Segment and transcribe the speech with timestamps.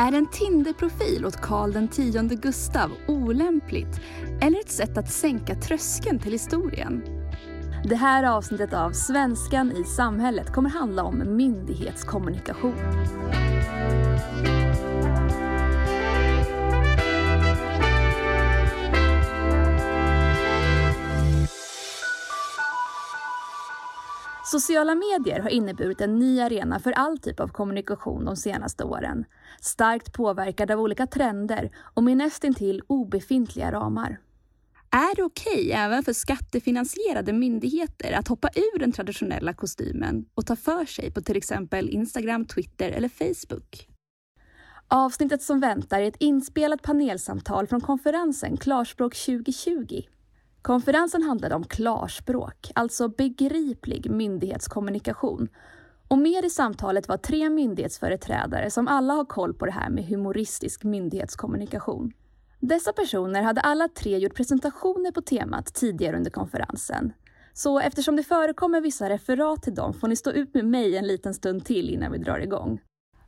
[0.00, 4.00] Är en Tinderprofil åt Karl X Gustav olämpligt
[4.40, 7.02] eller ett sätt att sänka tröskeln till historien?
[7.84, 12.74] Det här avsnittet av Svenskan i samhället kommer handla om myndighetskommunikation.
[24.50, 29.24] Sociala medier har inneburit en ny arena för all typ av kommunikation de senaste åren.
[29.60, 34.18] Starkt påverkad av olika trender och med nästintill obefintliga ramar.
[34.90, 40.46] Är det okej okay, även för skattefinansierade myndigheter att hoppa ur den traditionella kostymen och
[40.46, 43.88] ta för sig på till exempel Instagram, Twitter eller Facebook?
[44.88, 50.02] Avsnittet som väntar är ett inspelat panelsamtal från konferensen Klarspråk 2020
[50.62, 55.48] Konferensen handlade om klarspråk, alltså begriplig myndighetskommunikation.
[56.08, 60.04] Och med i samtalet var tre myndighetsföreträdare som alla har koll på det här med
[60.04, 62.12] humoristisk myndighetskommunikation.
[62.60, 67.12] Dessa personer hade alla tre gjort presentationer på temat tidigare under konferensen.
[67.52, 71.06] Så eftersom det förekommer vissa referat till dem får ni stå ut med mig en
[71.06, 72.80] liten stund till innan vi drar igång.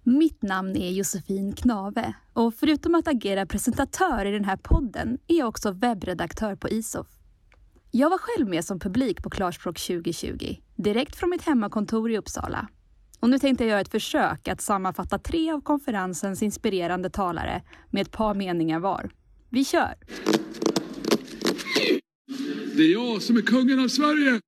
[0.03, 5.39] Mitt namn är Josefin Knave och förutom att agera presentatör i den här podden är
[5.39, 7.19] jag också webbredaktör på ISOF.
[7.92, 12.69] Jag var själv med som publik på Klarspråk 2020, direkt från mitt hemmakontor i Uppsala.
[13.20, 18.02] Och nu tänkte jag göra ett försök att sammanfatta tre av konferensens inspirerande talare med
[18.02, 19.10] ett par meningar var.
[19.48, 19.94] Vi kör!
[22.77, 24.41] Det är jag som är kungen av Sverige!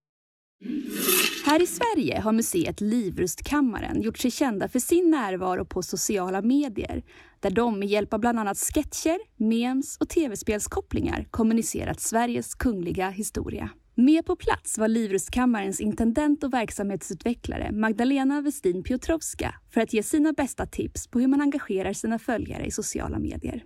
[1.53, 7.03] Här i Sverige har museet Livrustkammaren gjort sig kända för sin närvaro på sociala medier
[7.41, 13.71] där de med hjälp av bland annat sketcher, memes och tv-spelskopplingar kommunicerat Sveriges kungliga historia.
[13.95, 20.33] Med på plats var Livrustkammarens intendent och verksamhetsutvecklare Magdalena Westin Piotrowska för att ge sina
[20.33, 23.65] bästa tips på hur man engagerar sina följare i sociala medier.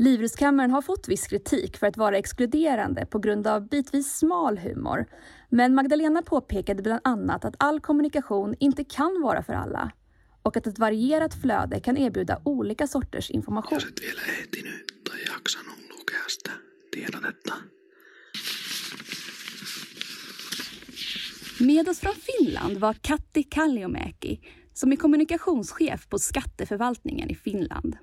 [0.00, 5.06] Livrustkammaren har fått viss kritik för att vara exkluderande på grund av bitvis smal humor.
[5.48, 9.92] Men Magdalena påpekade bland annat att all kommunikation inte kan vara för alla
[10.42, 13.78] och att ett varierat flöde kan erbjuda olika sorters information.
[21.60, 24.40] Med oss från Finland var Katti Kalliomäki
[24.74, 27.96] som är kommunikationschef på skatteförvaltningen i Finland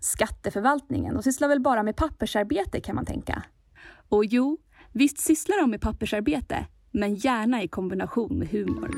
[0.00, 3.42] skatteförvaltningen de sysslar väl bara med pappersarbete kan man tänka.
[4.08, 4.58] Och jo,
[4.92, 8.90] visst sysslar de med pappersarbete, men gärna i kombination med humor.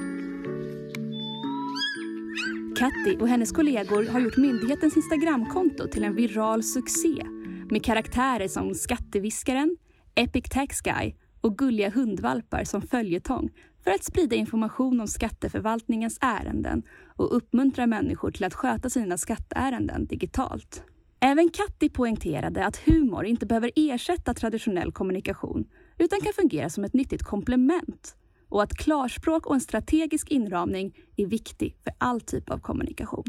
[2.79, 7.27] Katti och hennes kollegor har gjort myndighetens Instagramkonto till en viral succé
[7.71, 9.77] med karaktärer som Skatteviskaren,
[10.15, 13.51] Epic Tax Guy och gulliga hundvalpar som följetong
[13.89, 16.83] för att sprida information om skatteförvaltningens ärenden
[17.17, 20.83] och uppmuntra människor till att sköta sina skatteärenden digitalt.
[21.21, 25.65] Även Katti poängterade att humor inte behöver ersätta traditionell kommunikation
[25.99, 28.17] utan kan fungera som ett nyttigt komplement
[28.49, 33.25] och att klarspråk och en strategisk inramning är viktig för all typ av kommunikation.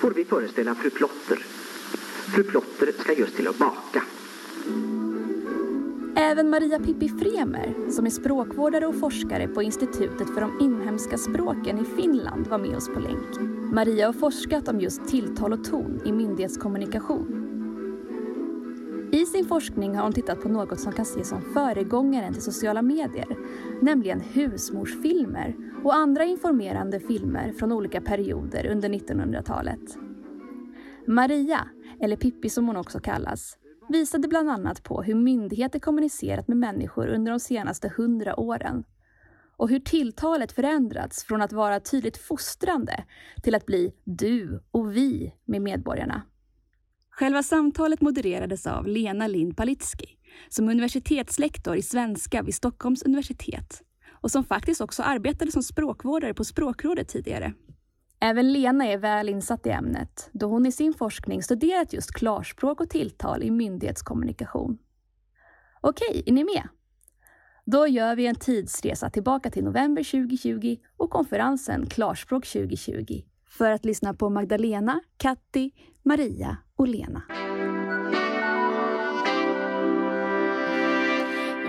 [0.00, 1.36] Får vi föreställa fru Plotter.
[2.34, 4.02] Fru Plotter ska just till att baka.
[6.20, 11.78] Även Maria Pippi Fremer, som är språkvårdare och forskare på Institutet för de inhemska språken
[11.78, 13.40] i Finland, var med oss på länk.
[13.72, 17.44] Maria har forskat om just tilltal och ton i myndighetskommunikation.
[19.12, 22.82] I sin forskning har hon tittat på något som kan ses som föregångaren till sociala
[22.82, 23.36] medier,
[23.80, 29.98] nämligen husmorsfilmer och andra informerande filmer från olika perioder under 1900-talet.
[31.06, 31.68] Maria,
[32.00, 33.58] eller Pippi som hon också kallas,
[33.88, 38.84] visade bland annat på hur myndigheter kommunicerat med människor under de senaste hundra åren
[39.56, 43.04] och hur tilltalet förändrats från att vara tydligt fostrande
[43.42, 46.22] till att bli du och vi med medborgarna.
[47.10, 53.82] Själva samtalet modererades av Lena Lind Palitski som universitetslektor i svenska vid Stockholms universitet
[54.20, 57.54] och som faktiskt också arbetade som språkvårdare på Språkrådet tidigare.
[58.20, 62.80] Även Lena är väl insatt i ämnet då hon i sin forskning studerat just klarspråk
[62.80, 64.78] och tilltal i myndighetskommunikation.
[65.80, 66.68] Okej, är ni med?
[67.64, 73.84] Då gör vi en tidsresa tillbaka till november 2020 och konferensen Klarspråk 2020 för att
[73.84, 75.70] lyssna på Magdalena, Katti,
[76.02, 77.22] Maria och Lena.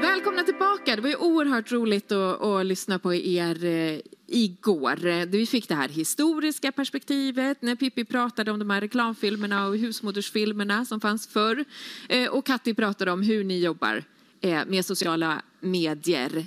[0.02, 0.96] Välkomna tillbaka.
[0.96, 4.00] Det var ju oerhört roligt att, att lyssna på er eh,
[4.32, 5.06] igår.
[5.06, 9.78] Eh, vi fick det här historiska perspektivet när Pippi pratade om de här reklamfilmerna och
[9.78, 11.66] husmodersfilmerna som fanns förr.
[12.10, 14.04] Eh, och Katti pratade om hur ni jobbar
[14.42, 16.46] eh, med sociala medier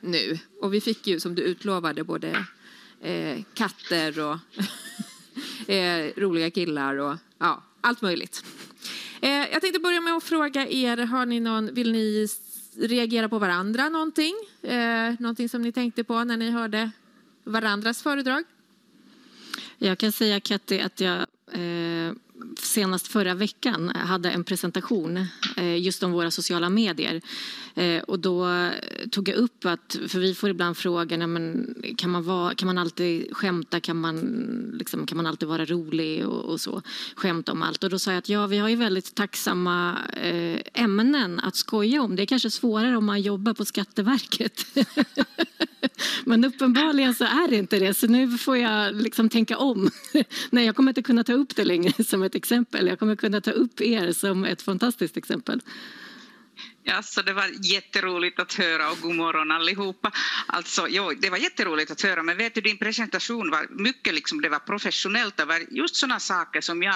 [0.00, 0.38] nu.
[0.60, 2.44] Och vi fick ju som du utlovade både
[3.54, 4.36] katter och
[6.16, 8.44] roliga killar och ja, allt möjligt.
[9.20, 12.28] Jag tänkte börja med att fråga er, har ni någon, vill ni
[12.76, 14.34] reagera på varandra någonting?
[14.62, 16.90] Eh, någonting som ni tänkte på när ni hörde
[17.44, 18.44] varandras föredrag?
[19.78, 22.12] Jag kan säga Katty att jag eh,
[22.58, 25.26] senast förra veckan hade en presentation
[25.56, 27.20] eh, just om våra sociala medier.
[27.74, 28.70] Eh, och då
[29.10, 32.78] tog jag upp att, för vi får ibland frågan, men kan, man vara, kan man
[32.78, 34.18] alltid skämta, kan man,
[34.78, 36.82] liksom, kan man alltid vara rolig och, och så,
[37.14, 37.84] skämta om allt.
[37.84, 42.02] Och då sa jag att ja, vi har ju väldigt tacksamma eh, ämnen att skoja
[42.02, 42.16] om.
[42.16, 44.66] Det är kanske svårare om man jobbar på Skatteverket.
[46.24, 49.90] Men uppenbarligen så är det inte det, så nu får jag liksom tänka om.
[50.50, 52.86] Nej, jag kommer inte kunna ta upp det längre som ett exempel.
[52.86, 55.60] Jag kommer kunna ta upp er som ett fantastiskt exempel.
[56.86, 60.12] Ja, så det var jätteroligt att höra och god morgon allihopa.
[60.46, 64.40] Alltså, jo, det var jätteroligt att höra, men vet du, din presentation var mycket liksom,
[64.40, 65.36] det var professionellt.
[65.36, 66.94] Det var just sådana saker som jag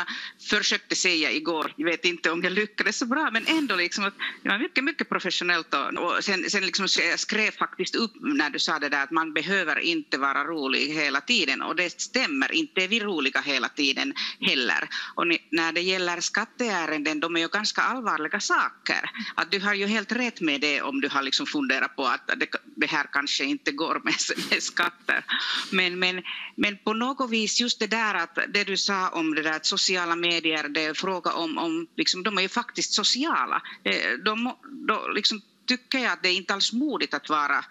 [0.50, 1.75] försökte säga igår.
[1.76, 4.85] Jag vet inte om jag lyckades så bra, men ändå liksom att det var mycket,
[4.85, 5.75] mycket professionellt.
[5.75, 9.11] Och, och sen, sen liksom, jag skrev faktiskt upp när du sa det där att
[9.11, 13.69] man behöver inte vara rolig hela tiden och det stämmer, inte är vi roliga hela
[13.69, 14.88] tiden heller.
[15.14, 19.11] Och när det gäller skatteärenden, de är ju ganska allvarliga saker.
[19.34, 22.27] Att du har ju helt rätt med det om du har liksom funderat på att
[22.27, 24.15] det, det här kanske inte går med,
[24.51, 25.25] med skatter.
[25.73, 26.23] Men, men,
[26.57, 29.67] men på något vis just det där att det du sa om det där att
[29.67, 33.63] sociala medier, det är fråga om, om liksom, de är ju faktiskt sociala.
[33.83, 34.53] De, de,
[34.87, 37.65] de liksom, tycker jag att det är inte alls modigt att vara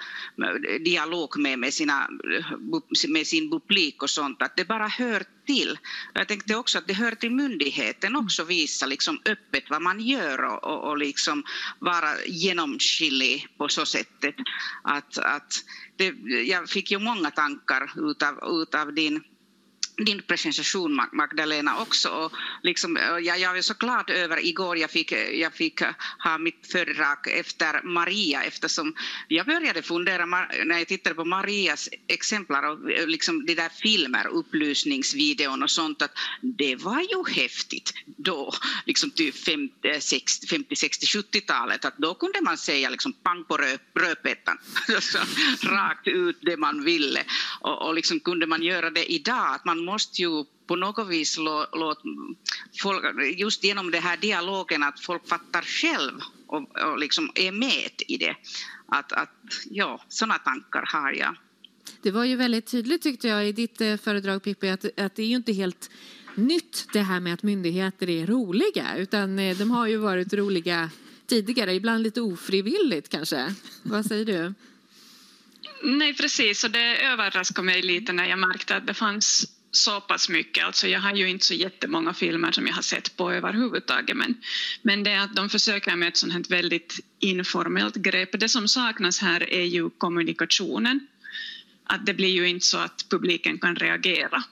[0.85, 2.09] dialog med, med, sina,
[3.07, 5.79] med sin publik och sånt, att det bara hör till.
[6.13, 10.43] Jag tänkte också att det hör till myndigheten också visa liksom öppet vad man gör
[10.43, 11.43] och, och, och liksom
[11.79, 14.35] vara genomskinlig på så sättet
[14.83, 15.53] att, att
[15.95, 16.13] det,
[16.45, 19.23] jag fick ju många tankar utav, utav din
[20.05, 22.09] din presentation Magdalena också.
[22.09, 22.31] Och
[22.63, 25.91] liksom, eh, jag, jag är så glad över igår jag fick, eh, jag fick eh,
[26.23, 28.93] ha mitt föredrag efter Maria eftersom
[29.27, 35.63] jag började fundera när jag tittade på Marias exemplar och liksom de där filmer, upplysningsvideon
[35.63, 36.11] och sånt att
[36.41, 38.53] det var ju häftigt då,
[38.85, 43.57] liksom typ 50, 60, 50 60, 70-talet att då kunde man säga liksom pang på
[43.57, 44.57] rö, rödbetan,
[44.95, 45.17] alltså,
[45.63, 47.23] rakt ut det man ville
[47.61, 51.37] och, och liksom kunde man göra det idag att man måste ju på något vis
[51.37, 52.01] låta
[52.81, 53.03] folk,
[53.37, 58.17] just genom den här dialogen, att folk fattar själv och, och liksom är med i
[58.17, 58.35] det.
[58.87, 59.29] Att, att,
[59.69, 61.35] ja, sådana tankar har jag.
[62.01, 65.23] Det var ju väldigt tydligt tyckte jag i ditt eh, föredrag Pippi att, att det
[65.23, 65.89] är ju inte helt
[66.35, 70.89] nytt det här med att myndigheter är roliga utan eh, de har ju varit roliga
[71.27, 73.55] tidigare, ibland lite ofrivilligt kanske.
[73.83, 74.53] Vad säger du?
[75.83, 76.63] Nej, precis.
[76.63, 80.65] Och det överraskade mig lite när jag märkte att det fanns så pass mycket.
[80.65, 84.35] Alltså jag har ju inte så jättemånga filmer som jag har sett på överhuvudtaget men,
[84.81, 88.39] men det är att de försöker med ett sånt här väldigt informellt grepp.
[88.39, 91.07] Det som saknas här är ju kommunikationen.
[91.83, 94.43] Att det blir ju inte så att publiken kan reagera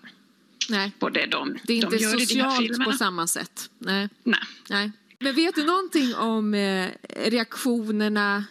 [0.70, 0.92] Nej.
[1.00, 3.70] på det de, Det är inte de gör socialt på samma sätt.
[3.80, 4.10] Nej.
[4.24, 4.40] Nej.
[4.70, 4.92] Nej.
[5.20, 6.90] Men vet du någonting om eh,
[7.26, 8.46] reaktionerna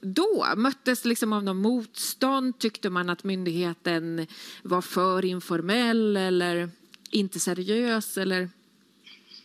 [0.00, 0.46] då?
[0.56, 2.58] Möttes liksom av någon motstånd?
[2.58, 4.26] Tyckte man att myndigheten
[4.62, 6.70] var för informell eller
[7.10, 8.18] inte seriös?
[8.18, 8.50] Eller?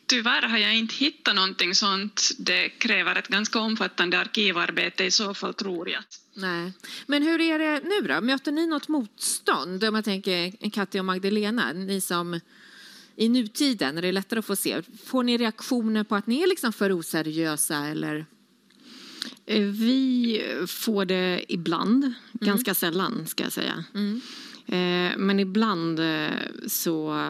[0.06, 2.30] Tyvärr har jag inte hittat någonting sånt.
[2.38, 6.04] Det kräver ett ganska omfattande arkivarbete i så fall tror jag.
[6.34, 6.74] Nej.
[7.06, 8.22] Men hur är det nu då?
[8.22, 9.84] Möter ni något motstånd?
[9.84, 12.40] Om jag tänker Katja och Magdalena, ni som
[13.16, 14.82] i nutiden, är det lättare att få se.
[15.06, 18.26] Får ni reaktioner på att ni är liksom för oseriösa eller?
[19.46, 22.16] Eh, vi får det ibland, mm.
[22.32, 23.84] ganska sällan ska jag säga.
[23.94, 24.22] Mm.
[24.66, 26.30] Eh, men ibland eh,
[26.68, 27.28] så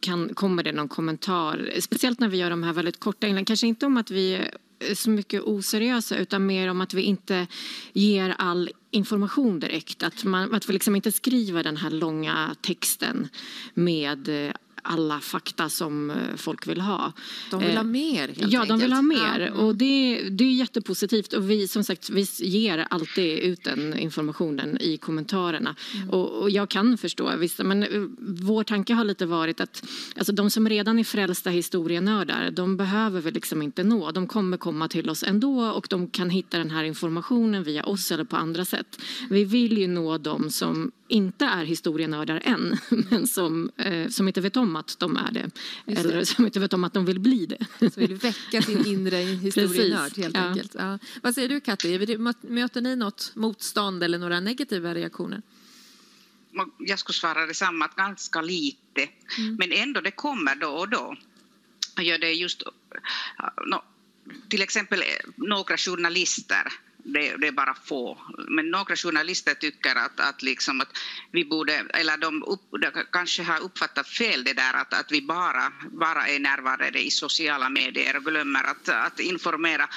[0.00, 3.44] kan, kommer det någon kommentar, speciellt när vi gör de här väldigt korta inläggen.
[3.44, 4.34] Kanske inte om att vi
[4.78, 7.46] är så mycket oseriösa utan mer om att vi inte
[7.92, 10.02] ger all information direkt.
[10.02, 13.28] Att, man, att vi liksom inte skriver den här långa texten
[13.74, 14.52] med
[14.88, 17.12] alla fakta som eh, folk vill ha.
[17.50, 19.40] De vill ha eh, mer helt Ja, de vill ha mer.
[19.40, 19.46] Ja.
[19.46, 19.58] Mm.
[19.58, 21.32] Och det, det är jättepositivt.
[21.32, 25.74] Och vi, som sagt, vi ger alltid ut den informationen i kommentarerna.
[25.94, 26.10] Mm.
[26.10, 29.84] Och, och, jag kan förstå, visst, men eh, vår tanke har lite varit att
[30.16, 34.10] alltså, de som redan är frälsta historienördar, de behöver vi liksom inte nå.
[34.10, 38.12] De kommer komma till oss ändå och de kan hitta den här informationen via oss
[38.12, 39.00] eller på andra sätt.
[39.30, 42.78] Vi vill ju nå dem som inte är historienördar än,
[43.10, 45.50] men som, eh, som inte vet om att de är det.
[45.86, 46.26] Just eller det.
[46.26, 47.66] som inte vet om att de vill bli det.
[47.90, 50.40] Som vill väcka sin inre historienörd helt ja.
[50.40, 50.74] enkelt.
[50.78, 50.98] Ja.
[51.22, 55.42] Vad säger du Katti, möter ni något motstånd eller några negativa reaktioner?
[56.78, 59.08] jag skulle svara detsamma, att ganska lite.
[59.38, 59.54] Mm.
[59.54, 61.16] Men ändå, det kommer då och då.
[61.96, 62.62] Ja, det är just,
[63.66, 63.82] no,
[64.48, 65.02] till exempel
[65.36, 66.72] några journalister
[67.12, 68.18] det, det, är bara få.
[68.48, 70.88] Men några journalister tycker att, att, liksom att
[71.32, 75.22] vi borde, eller de, upp, de kanske har uppfattat fel det där att, att vi
[75.22, 79.88] bara, bara är närvarande i sociala medier och glömmer att, att informera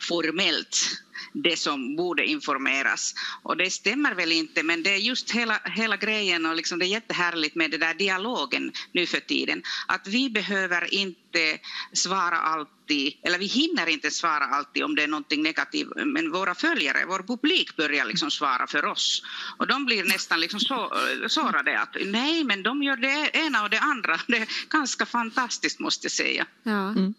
[0.00, 1.02] formellt
[1.32, 3.14] det som borde informeras.
[3.42, 6.84] Och det stämmer väl inte, men det är just hela, hela grejen och liksom det
[6.84, 9.62] är jättehärligt med den där dialogen nu för tiden.
[9.86, 11.58] Att vi behöver inte
[11.92, 16.54] svara alltid, eller vi hinner inte svara alltid om det är någonting negativt, men våra
[16.54, 19.22] följare, vår publik börjar liksom svara för oss.
[19.58, 20.92] Och de blir nästan liksom så,
[21.28, 24.20] sårade att nej, men de gör det ena och det andra.
[24.26, 26.46] Det är ganska fantastiskt måste jag säga.
[26.62, 26.88] Ja.
[26.88, 27.14] Mm.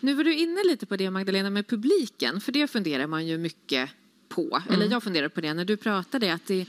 [0.00, 3.38] Nu var du inne lite på det Magdalena med publiken, för det funderar man ju
[3.38, 3.90] mycket
[4.28, 4.62] på.
[4.68, 4.74] Mm.
[4.74, 6.60] Eller jag funderar på det när du pratade, att det,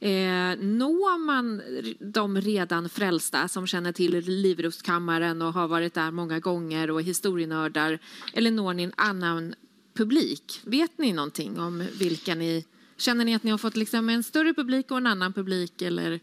[0.00, 1.62] eh, når man
[1.98, 7.04] de redan frälsta som känner till Livrustkammaren och har varit där många gånger och är
[7.04, 7.98] historienördar,
[8.32, 9.54] eller når ni en annan
[9.94, 10.60] publik?
[10.64, 12.64] Vet ni någonting om vilka ni
[13.00, 15.82] Känner ni att ni har fått liksom en större publik och en annan publik?
[15.82, 16.20] Eller,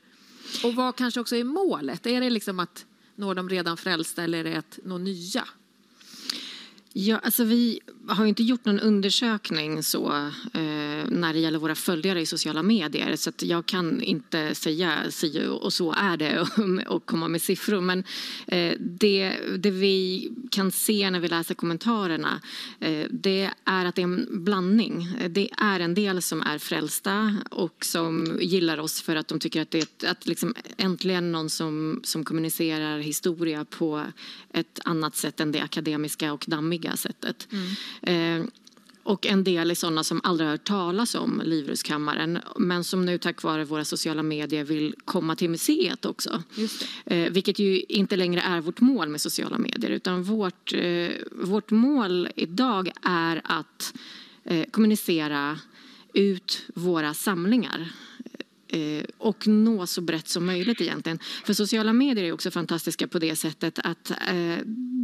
[0.63, 2.05] och vad kanske också är målet?
[2.05, 5.47] Är det liksom att nå de redan frälsta eller är det att nå nya?
[6.99, 10.15] Ja, alltså vi har inte gjort någon undersökning så,
[10.53, 10.61] eh,
[11.09, 15.73] när det gäller våra följare i sociala medier så jag kan inte säga si och
[15.73, 16.39] så är det
[16.87, 17.81] och, och komma med siffror.
[17.81, 18.03] Men
[18.47, 22.41] eh, det, det vi kan se när vi läser kommentarerna
[22.79, 25.07] eh, det är att det är en blandning.
[25.29, 29.61] Det är en del som är frälsta och som gillar oss för att de tycker
[29.61, 34.03] att det är att liksom äntligen någon som, som kommunicerar historia på
[34.53, 37.47] ett annat sätt än det akademiska och dammiga sättet.
[37.51, 37.67] Mm.
[38.01, 38.43] Eh,
[39.07, 43.17] och en del är sådana som aldrig har hört talas om Livrustkammaren men som nu
[43.17, 46.43] tack vare våra sociala medier vill komma till museet också.
[47.05, 51.71] Eh, vilket ju inte längre är vårt mål med sociala medier utan vårt, eh, vårt
[51.71, 53.93] mål idag är att
[54.43, 55.59] eh, kommunicera
[56.13, 57.91] ut våra samlingar
[59.17, 61.19] och nå så brett som möjligt egentligen.
[61.45, 64.57] För sociala medier är också fantastiska på det sättet att eh,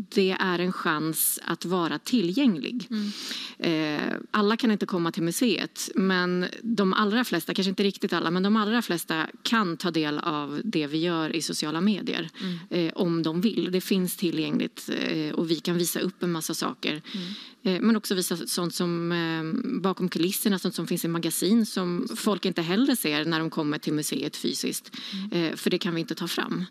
[0.09, 2.87] det är en chans att vara tillgänglig.
[2.89, 3.11] Mm.
[3.59, 8.31] Eh, alla kan inte komma till museet men de allra flesta, kanske inte riktigt alla,
[8.31, 12.53] men de allra flesta kan ta del av det vi gör i sociala medier mm.
[12.69, 13.71] Eh, om de vill.
[13.71, 17.01] Det finns tillgängligt eh, och vi kan visa upp en massa saker.
[17.13, 17.27] Mm.
[17.63, 22.07] Eh, men också visa sånt som eh, bakom kulisserna, sånt som finns i magasin som
[22.15, 24.91] folk inte heller ser när de kommer till museet fysiskt.
[25.13, 25.31] Mm.
[25.31, 26.65] Eh, för det kan vi inte ta fram.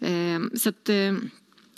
[0.00, 0.50] Mm.
[0.54, 0.90] Så att,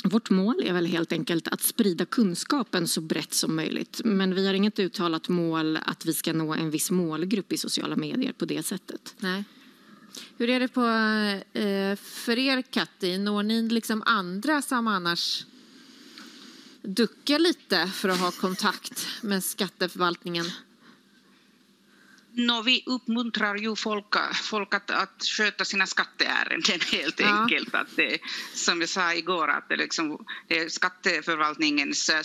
[0.04, 4.00] vårt mål är väl helt enkelt att sprida kunskapen så brett som möjligt.
[4.04, 7.97] Men vi har inget uttalat mål att vi ska nå en viss målgrupp i sociala
[7.97, 9.14] medier på det sättet.
[9.18, 9.44] Nej.
[10.38, 10.80] Hur är det på,
[12.02, 13.18] för er, Katti?
[13.18, 15.44] Når ni liksom andra som annars
[16.82, 20.47] ducka lite för att ha kontakt med skatteförvaltningen?
[22.32, 27.26] No, vi uppmuntrar ju folk, folk att, att sköta sina skatteärenden helt ja.
[27.26, 27.75] enkelt.
[27.75, 28.18] Att det,
[28.54, 32.22] som jag sa igår, att det, liksom, det är skatteförvaltningens eh,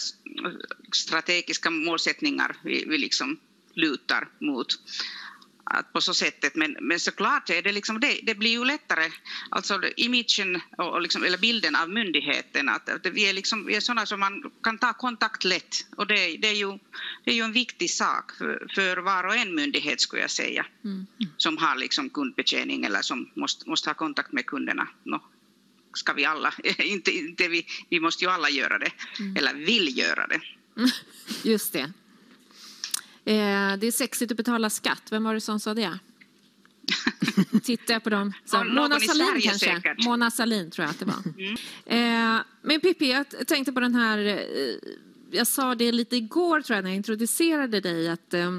[0.91, 3.39] strategiska målsättningar vi, vi liksom
[3.74, 4.67] lutar mot
[5.75, 6.55] att på så sättet.
[6.55, 9.12] Men, men såklart är det, liksom det, det blir ju lättare,
[9.50, 13.75] alltså imagen och, och liksom, eller bilden av myndigheten, att, att vi, är liksom, vi
[13.75, 15.75] är sådana som man kan ta kontakt lätt.
[15.98, 16.79] Och det, det, är, ju,
[17.24, 20.65] det är ju en viktig sak för, för var och en myndighet skulle jag säga,
[20.84, 21.05] mm.
[21.38, 24.88] som har liksom kundbetjäning eller som måste, måste ha kontakt med kunderna.
[25.03, 25.22] No,
[25.94, 29.36] ska vi alla, inte, inte vi, vi måste ju alla göra det, mm.
[29.36, 30.41] eller vill göra det.
[31.50, 31.94] Just det.
[33.25, 35.03] Eh, det är sexigt att betala skatt.
[35.12, 36.00] Vem var det som sa det?
[37.63, 38.34] Tittar jag på dem.
[38.46, 39.75] Så, Mona Salin kanske?
[39.75, 40.05] Säkert.
[40.05, 41.24] Mona Salin tror jag att det var.
[41.38, 42.38] Mm.
[42.38, 44.17] Eh, men Pippi, jag tänkte på den här...
[44.17, 44.38] Eh,
[45.32, 48.51] jag sa det lite igår tror jag när jag introducerade dig att eh,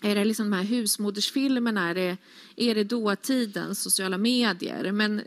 [0.00, 2.16] är det liksom de här husmodersfilmerna, är det,
[2.56, 4.92] är det dåtidens sociala medier?
[4.92, 5.22] Men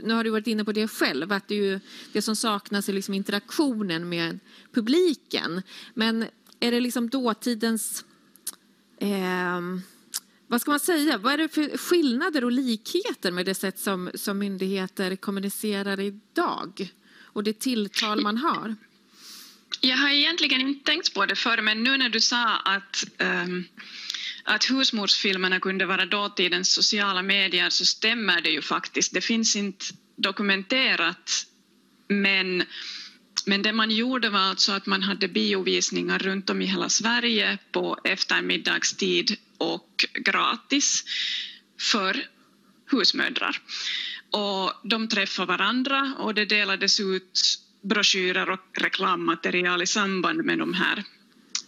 [0.00, 1.80] nu har du varit inne på det själv, att det, ju,
[2.12, 4.38] det som saknas är liksom interaktionen med
[4.72, 5.62] publiken.
[5.94, 6.24] Men
[6.64, 8.04] är det liksom dåtidens...
[9.00, 9.60] Eh,
[10.46, 11.18] vad ska man säga?
[11.18, 16.88] Vad är det för skillnader och likheter med det sätt som, som myndigheter kommunicerar idag?
[17.22, 18.76] Och det tilltal man har?
[19.80, 23.64] Jag har egentligen inte tänkt på det förr, men nu när du sa att, um,
[24.44, 29.14] att husmorsfilmerna kunde vara dåtidens sociala medier så stämmer det ju faktiskt.
[29.14, 29.84] Det finns inte
[30.16, 31.46] dokumenterat,
[32.08, 32.64] men
[33.46, 37.58] men det man gjorde var alltså att man hade biovisningar runt om i hela Sverige
[37.72, 41.04] på eftermiddagstid och gratis
[41.80, 42.26] för
[42.90, 43.60] husmödrar.
[44.30, 50.74] Och de träffade varandra och det delades ut broschyrer och reklammaterial i samband med de
[50.74, 51.04] här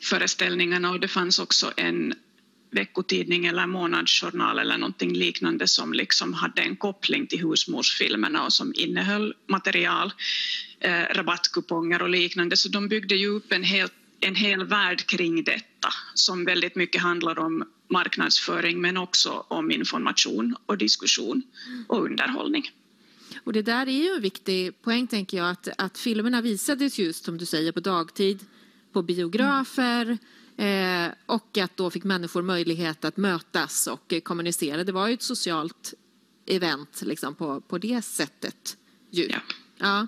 [0.01, 2.15] föreställningarna och det fanns också en
[2.77, 8.73] veckotidning eller månadsjournal eller någonting liknande som liksom hade en koppling till husmorsfilmerna och som
[8.77, 10.13] innehöll material,
[10.81, 12.57] eh, rabattkuponger och liknande.
[12.57, 13.89] Så de byggde ju upp en hel,
[14.21, 20.57] en hel värld kring detta som väldigt mycket handlar om marknadsföring men också om information
[20.67, 21.43] och diskussion
[21.89, 22.71] och underhållning.
[23.45, 27.25] Och det där är ju en viktig poäng tänker jag att, att filmerna visades just
[27.25, 28.45] som du säger på dagtid
[28.93, 30.19] på biografer
[30.57, 34.85] eh, och att då fick människor möjlighet att mötas och kommunicera.
[34.85, 35.95] Det var ju ett socialt
[36.47, 38.77] event liksom på, på det sättet.
[39.11, 39.29] Ju.
[39.31, 39.39] Ja.
[39.79, 40.07] Ja.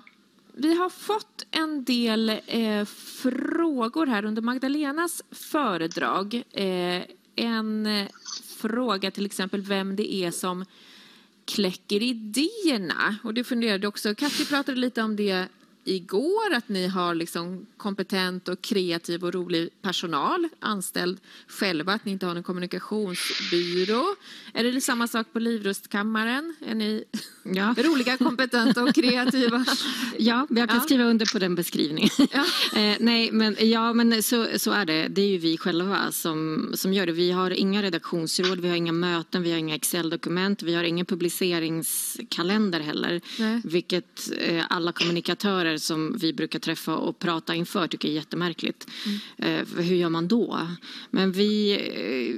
[0.53, 6.43] Vi har fått en del eh, frågor här under Magdalenas föredrag.
[6.51, 7.03] Eh,
[7.35, 8.07] en eh,
[8.57, 10.65] fråga till exempel vem det är som
[11.45, 13.15] kläcker idéerna.
[13.23, 15.47] Och det funderade också, Katja pratade lite om det
[15.89, 21.17] igår, att ni har liksom kompetent och kreativ och rolig personal anställd
[21.47, 24.15] själva, att ni inte har en kommunikationsbyrå.
[24.53, 26.55] Är det samma sak på Livrustkammaren?
[26.65, 27.03] Är ni
[27.43, 27.75] Ja.
[27.83, 29.65] roliga, kompetenta och kreativa?
[30.21, 30.83] Ja, jag kan Ja.
[30.83, 32.09] skriva under på den beskrivningen.
[32.31, 32.45] Ja.
[32.79, 35.07] eh, nej, men, ja, men så, så är det.
[35.07, 37.11] Det är ju vi själva som, som gör det.
[37.11, 41.05] Vi har inga redaktionsråd, vi har inga möten, vi har inga Excel-dokument, vi har ingen
[41.05, 43.21] publiceringskalender heller.
[43.39, 43.61] Nej.
[43.63, 48.87] Vilket eh, alla kommunikatörer som vi brukar träffa och prata inför tycker är jättemärkligt.
[49.37, 50.67] Eh, för hur gör man då?
[51.09, 52.35] Men vi eh,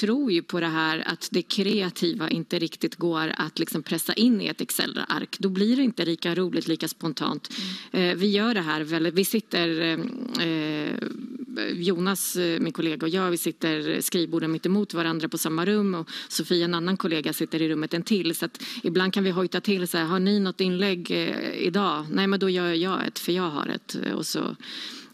[0.00, 4.40] tror ju på det här att det kreativa inte riktigt går att liksom pressa in
[4.40, 5.36] i ett Excel-ark.
[5.38, 7.48] Då blir det inte lika roligt, lika spontant.
[7.90, 9.14] Eh, vi gör det här väldigt...
[9.14, 9.98] Vi sitter...
[11.56, 15.38] Eh, eh, Jonas, eh, min kollega och jag, vi sitter skrivborden mitt emot varandra på
[15.38, 18.34] samma rum och Sofia, en annan kollega, sitter i rummet en till.
[18.34, 22.06] Så att ibland kan vi hojta till så här, har ni något inlägg eh, idag?
[22.10, 23.96] Nej, men då gör jag ett, för jag har ett.
[24.14, 24.56] Och så,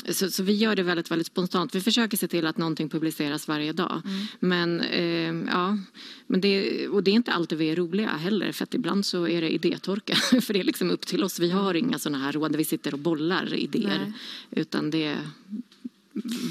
[0.09, 1.75] så, så vi gör det väldigt, väldigt spontant.
[1.75, 4.03] Vi försöker se till att någonting publiceras varje dag.
[4.41, 5.79] Men, eh, ja,
[6.27, 9.29] men det, och det är inte alltid vi är roliga heller för att ibland så
[9.29, 10.15] är det idétorka.
[10.41, 11.41] för det är liksom upp till oss.
[11.41, 13.99] Vi har inga sådana här råd där vi sitter och bollar idéer.
[13.99, 14.13] Nej.
[14.51, 15.17] Utan det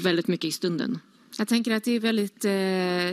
[0.02, 0.98] väldigt mycket i stunden.
[1.38, 3.12] Jag tänker att det är väldigt eh,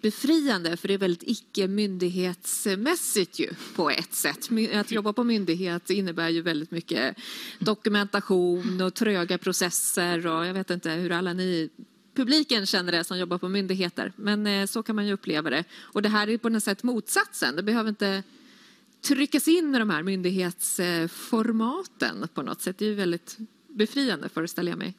[0.00, 4.48] befriande för det är väldigt icke-myndighetsmässigt ju på ett sätt.
[4.74, 7.16] Att jobba på myndighet innebär ju väldigt mycket
[7.58, 11.70] dokumentation och tröga processer och jag vet inte hur alla ni
[12.14, 14.12] publiken känner det som jobbar på myndigheter.
[14.16, 15.64] Men eh, så kan man ju uppleva det.
[15.72, 17.56] Och det här är på något sätt motsatsen.
[17.56, 18.22] Det behöver inte
[19.02, 22.78] tryckas in i de här myndighetsformaten på något sätt.
[22.78, 23.38] Det är ju väldigt
[23.74, 24.94] befriande föreställer jag mig.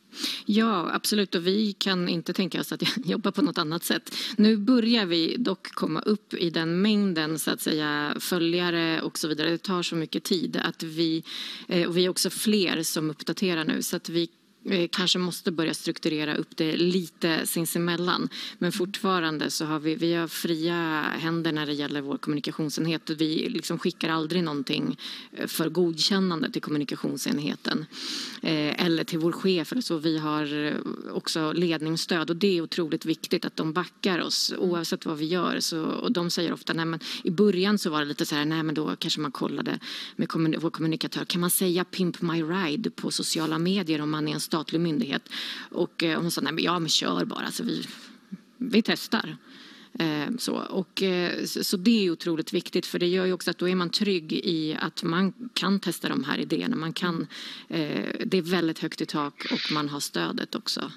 [0.46, 1.36] Ja, absolut.
[1.36, 4.16] Och vi kan inte tänka oss att jobba på något annat sätt.
[4.38, 9.28] Nu börjar vi dock komma upp i den mängden så att säga följare och så
[9.28, 9.50] vidare.
[9.50, 11.24] Det tar så mycket tid att vi,
[11.68, 14.30] eh, och vi är också fler som uppdaterar nu så att vi
[14.66, 18.30] Eh, kanske måste börja strukturera upp det lite sinsemellan.
[18.60, 23.10] Men fortfarande så har vi, vi har fria händer när det gäller vår kommunikationsenhet.
[23.10, 24.98] Vi liksom skickar aldrig någonting
[25.32, 27.86] eh, för godkännande till kommunikationsenheten.
[28.42, 29.98] Eh, eller till vår chef eller så.
[29.98, 30.74] Vi har eh,
[31.12, 35.60] också ledningsstöd och det är otroligt viktigt att de backar oss oavsett vad vi gör.
[35.60, 38.46] Så, och de säger ofta, nej men i början så var det lite så här,
[38.46, 39.80] nej men då kanske man kollade
[40.16, 44.28] med kommun- vår kommunikatör, kan man säga pimp my ride på sociala medier om man
[44.28, 45.30] är en statlig myndighet?
[45.72, 47.88] Och eh, hon sa, nej men ja men kör bara, så vi,
[48.58, 49.38] vi testar.
[50.00, 53.58] Eh, Så, och, eh, så det är otroligt viktigt för det gör ju också att
[53.58, 56.76] då är man trygg i att man kan testa de här idéerna.
[56.76, 57.28] Man kan,
[58.26, 60.92] det är väldigt högt i tak och man har stödet också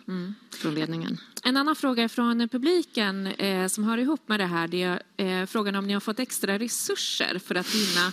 [0.50, 1.18] från ledningen.
[1.44, 3.28] En annan fråga från publiken
[3.70, 7.38] som hör ihop med det här det är frågan om ni har fått extra resurser
[7.38, 8.12] för att hinna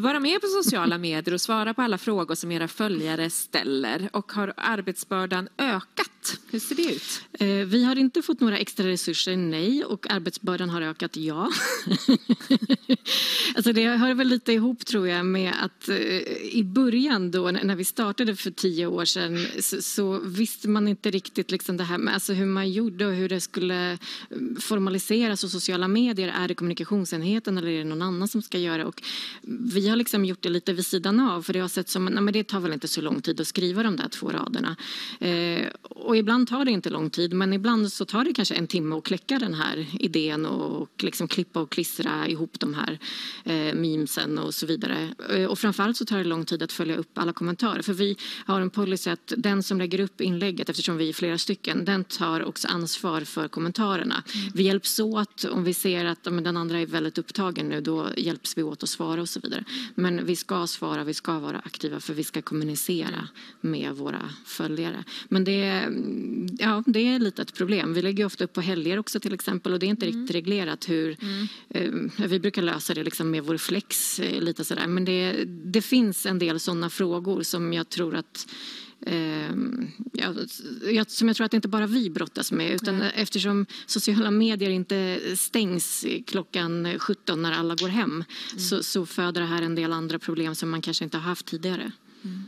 [0.00, 4.10] vara med på sociala medier och svara på alla frågor som era följare ställer.
[4.12, 6.10] Och har arbetsbördan ökat?
[6.50, 7.22] Hur ser det ut?
[7.32, 9.84] Eh, Vi har inte fått några extra resurser, nej.
[9.84, 11.50] Och arbetsbördan har ökat, ja.
[13.56, 15.96] alltså det hör väl lite ihop, tror jag, med att eh,
[16.52, 21.10] i början då, när vi startade för tio år sedan så, så visste man inte
[21.10, 23.98] riktigt liksom det här med alltså hur man gjorde och hur det skulle
[24.30, 26.28] mm, formaliseras och sociala medier.
[26.28, 28.86] Är det kommunikationsenheten eller är det någon annan som ska göra?
[28.86, 29.02] Och
[29.72, 32.22] vi har liksom gjort det lite vid sidan av för det har sett som nej,
[32.22, 34.76] men det tar väl inte så lång tid att skriva de där två raderna.
[35.20, 38.66] Eh, och ibland tar det inte lång tid men ibland så tar det kanske en
[38.66, 42.98] timme att kläcka den här idén och liksom klippa och klistra ihop de här
[43.44, 45.14] eh, memesen och så vidare.
[45.30, 48.16] Eh, och framförallt så tar det lång tid att följa upp alla kommentarer för vi
[48.46, 52.04] har en policy att den som lägger upp inlägget eftersom vi är flera stycken den
[52.04, 54.22] tar också ansvar för kommentarerna.
[54.34, 54.50] Mm.
[54.54, 58.06] Vi hjälps åt om vi ser att men, den andra är väldigt upptagen nu då
[58.16, 59.64] hjälps vi åt att svara och så vidare.
[59.94, 63.28] Men vi ska svara, vi ska vara aktiva för vi ska kommunicera
[63.60, 65.04] med våra följare.
[65.28, 65.92] Men det är,
[66.58, 67.94] ja, det är lite ett problem.
[67.94, 70.20] Vi lägger ofta upp på helger också till exempel och det är inte mm.
[70.20, 72.10] riktigt reglerat hur mm.
[72.18, 74.86] eh, vi brukar lösa det liksom med vår flex eh, lite sådär.
[74.86, 78.46] Men det, det finns en del sådana frågor som jag tror att
[79.06, 79.54] eh,
[80.92, 82.72] jag, som jag tror att inte bara vi brottas med.
[82.72, 83.12] Utan Nej.
[83.14, 88.24] eftersom sociala medier inte stängs klockan 17 när alla går hem mm.
[88.58, 91.46] så, så föder det här en del andra problem som man kanske inte har haft
[91.46, 91.92] tidigare.
[92.24, 92.44] Mm.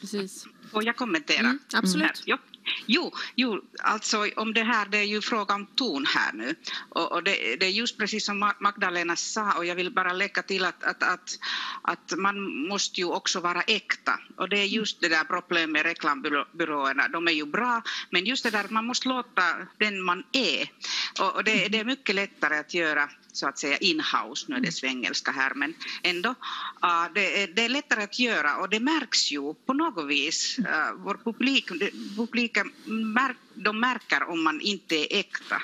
[0.00, 0.46] Precis.
[0.70, 1.38] Får jag kommentera?
[1.38, 2.22] Mm, absolut.
[2.24, 2.38] Ja.
[2.86, 6.54] Jo, jo, alltså om det här, det är ju fråga om ton här nu.
[6.88, 10.42] Och, och det, det, är just precis som Magdalena sa, och jag vill bara lägga
[10.42, 11.38] till att, att, att,
[11.82, 14.18] att, man måste ju också vara äkta.
[14.36, 18.44] Och det är just det där problemet med reklambyråerna, de är ju bra, men just
[18.44, 19.42] det där att man måste låta
[19.78, 20.72] den man är.
[21.20, 24.60] Och, och det, det är mycket lättare att göra så att säga in-house, nu är
[24.60, 26.28] det svengelska här, men ändå.
[26.28, 30.58] Uh, det, är, det, är lättare att göra och det märks ju på något vis.
[30.58, 31.68] Uh, vår publik,
[32.16, 35.62] publiken märk, de märker om man inte är äkta.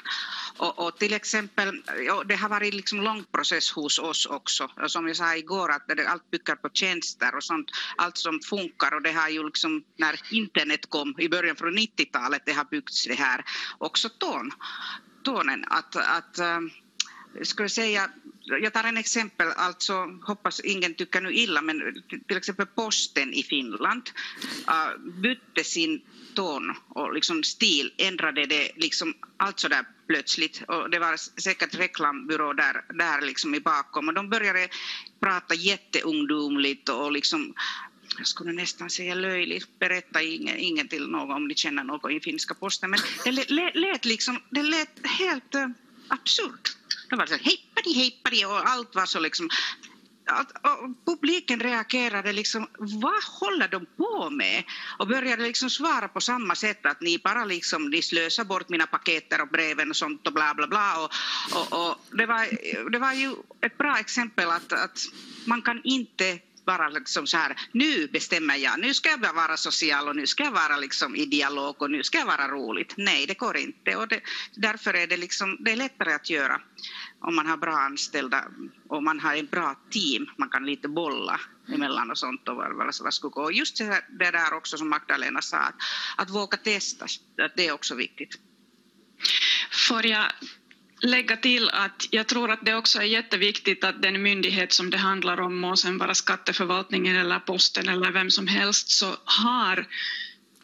[0.56, 1.82] Och, och, till exempel,
[2.26, 4.70] det har varit liksom lång process hos oss också.
[4.82, 7.70] Och som jag sa igår, att det, allt bygger på tjänster och sånt.
[7.96, 12.42] Allt som funkar och det har ju liksom när internet kom i början från 90-talet,
[12.46, 13.44] det har byggts det här.
[13.78, 14.52] Också ton,
[15.22, 16.38] tonen att, att
[17.42, 18.10] skulle säga,
[18.44, 23.42] jag tar en exempel, alltså hoppas ingen tycker nu illa, men till exempel posten i
[23.42, 24.10] Finland
[24.68, 26.00] uh, bytte sin
[26.34, 30.62] ton och liksom stil, ändrade det liksom allt så där plötsligt.
[30.68, 34.08] Och det var säkert reklambyrå där, där liksom i bakom.
[34.08, 34.68] Och de började
[35.20, 37.54] prata jätteungdomligt och liksom
[38.18, 42.20] jag skulle nästan säga löjligt, berätta ingen, ingen till någon om ni känner någon i
[42.20, 43.30] finska posten, men det
[43.74, 45.54] lät, liksom, det lät helt
[46.08, 46.76] absurt.
[47.10, 49.48] De var så hejpadi, hejpadi och allt var så liksom
[50.62, 54.64] och publiken reagerade liksom, vad håller de på med?
[54.98, 58.86] Och började liksom svara på samma sätt att ni bara liksom, ni slösar bort mina
[58.86, 61.04] paketer och breven och sånt och bla bla bla.
[61.04, 61.10] Och,
[61.52, 64.98] och, och det, var, det var ju ett bra exempel att, att
[65.44, 70.08] man kan inte vara liksom så här, nu bestämmer jag, nu ska jag vara social
[70.08, 72.94] och nu ska jag vara liksom i dialog och nu ska jag vara roligt.
[72.96, 74.20] Nej, det går inte och det,
[74.56, 76.60] därför är det, liksom, det är lättare att göra
[77.20, 78.44] om man har bra anställda
[78.88, 81.40] och man har ett bra team, man kan lite bolla
[81.74, 83.52] emellan och sånt och vad, ska gå.
[83.52, 85.74] Just det, det där också som Magdalena sa, att,
[86.16, 87.06] att våga testa,
[87.56, 88.38] det är också viktigt.
[89.88, 90.32] Får jag
[91.06, 94.96] lägga till att jag tror att det också är jätteviktigt att den myndighet som det
[94.96, 99.86] handlar om, må sen vara skatteförvaltningen eller posten eller vem som helst, så har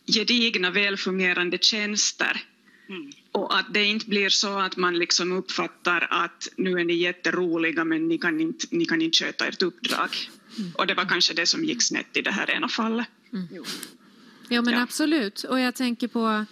[0.06, 2.42] gedigna välfungerande tjänster.
[2.88, 3.12] Mm.
[3.32, 7.84] Och att det inte blir så att man liksom uppfattar att nu är ni jätteroliga
[7.84, 10.10] men ni kan inte, ni kan inte sköta ert uppdrag.
[10.58, 10.72] Mm.
[10.74, 13.06] Och det var kanske det som gick snett i det här ena fallet.
[13.32, 13.64] Mm.
[14.48, 14.82] Ja men ja.
[14.82, 15.42] absolut.
[15.44, 16.44] Och jag tänker på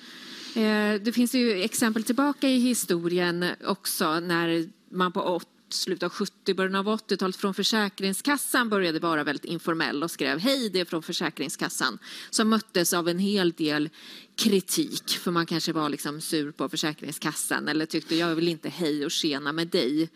[0.54, 6.54] Eh, det finns ju exempel tillbaka i historien också när man på slutet av 70,
[6.54, 11.02] början av 80-talet från Försäkringskassan började vara väldigt informell och skrev hej det är från
[11.02, 11.98] Försäkringskassan
[12.30, 13.90] som möttes av en hel del
[14.36, 19.04] kritik för man kanske var liksom sur på Försäkringskassan eller tyckte jag vill inte hej
[19.04, 20.08] och tjena med dig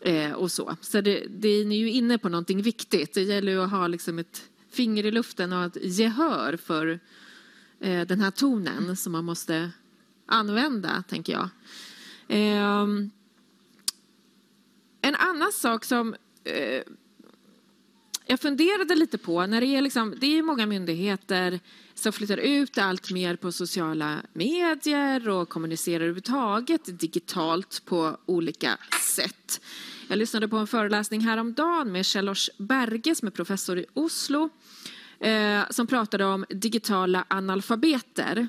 [0.00, 0.76] eh, och så.
[0.80, 3.14] Så det, det är ju inne på någonting viktigt.
[3.14, 7.00] Det gäller ju att ha liksom ett finger i luften och ett gehör för
[7.80, 9.70] den här tonen som man måste
[10.26, 11.48] använda, tänker jag.
[12.28, 13.10] Ehm,
[15.00, 16.14] en annan sak som
[16.44, 16.82] eh,
[18.26, 21.60] jag funderade lite på, när det är, liksom, det är många myndigheter
[21.94, 28.78] som flyttar ut allt mer på sociala medier och kommunicerar överhuvudtaget digitalt på olika
[29.16, 29.60] sätt.
[30.08, 34.50] Jag lyssnade på en föreläsning häromdagen med Kjell-Lars Berge som är professor i Oslo
[35.20, 38.48] eh, som pratade om digitala analfabeter.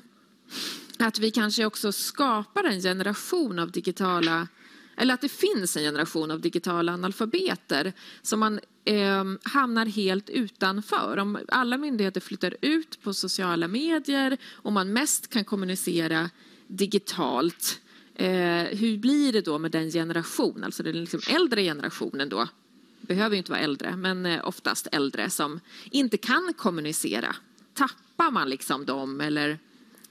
[0.98, 4.48] Att vi kanske också skapar en generation av digitala
[4.96, 11.16] eller att det finns en generation av digitala analfabeter som man eh, hamnar helt utanför.
[11.16, 16.30] Om alla myndigheter flyttar ut på sociala medier och man mest kan kommunicera
[16.66, 17.80] digitalt,
[18.14, 22.48] eh, hur blir det då med den generation, alltså den liksom äldre generationen då,
[23.00, 25.60] behöver ju inte vara äldre, men eh, oftast äldre som
[25.90, 27.36] inte kan kommunicera.
[27.74, 29.58] Tappar man liksom dem eller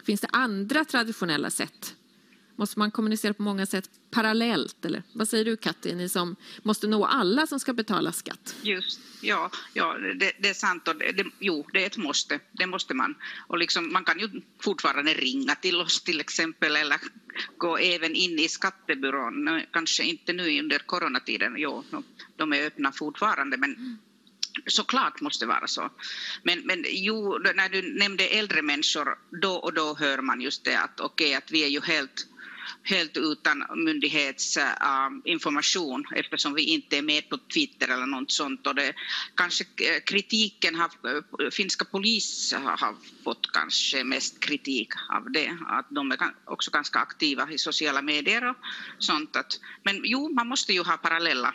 [0.03, 1.95] finns det andra traditionella sätt?
[2.59, 4.85] Måste man kommunicera på många sätt parallellt?
[4.85, 8.55] Eller vad säger du Katti, ni som måste nå alla som ska betala skatt?
[8.61, 10.87] Just, ja, ja det, det är sant.
[10.87, 12.39] Och det, det, jo, det är ett måste.
[12.51, 13.15] Det måste man.
[13.47, 14.29] Och liksom, man kan ju
[14.61, 16.97] fortfarande ringa till oss till exempel eller
[17.57, 19.61] gå även in i skattebyrån.
[19.71, 21.55] Kanske inte nu under coronatiden.
[21.57, 21.83] Jo,
[22.35, 23.97] de är öppna fortfarande, men
[24.65, 25.89] såklart måste vara så.
[26.43, 30.79] Men, men jo, när du nämnde äldre människor, då och då hör man just det
[30.79, 32.27] att okej, okay, att vi är ju helt
[32.83, 38.67] helt utan myndighetsinformation ähm, äh, eftersom vi inte är med på Twitter eller något sånt.
[38.67, 38.93] Och det,
[39.35, 40.91] kanske eh, kritiken har, eh,
[41.51, 46.99] finska polis har, har fått kanske mest kritik av det, att de är också ganska
[46.99, 48.55] aktiva i sociala medier och
[48.99, 49.35] sånt.
[49.35, 51.53] Att, men jo, man måste ju ha parallella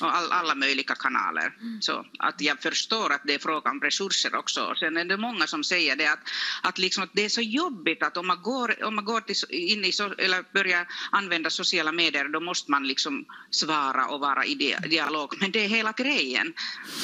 [0.00, 1.54] och all, alla möjliga kanaler.
[1.60, 1.82] Mm.
[1.82, 4.74] Så att jag förstår att det är fråga om resurser också.
[4.78, 6.18] Sen är det många som säger det att,
[6.62, 9.36] att, liksom att det är så jobbigt att om man går, om man går till,
[9.50, 14.44] in i so, eller börjar använda sociala medier då måste man liksom svara och vara
[14.44, 15.34] i dialog.
[15.40, 16.54] Men det är hela grejen.